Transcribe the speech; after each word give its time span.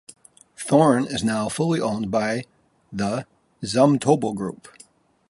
Thorn 0.57 1.05
is 1.05 1.23
now 1.23 1.47
fully 1.47 1.79
owned 1.79 2.09
by 2.09 2.45
the 2.91 3.27
Zumtobel 3.63 4.33
Group. 4.33 4.67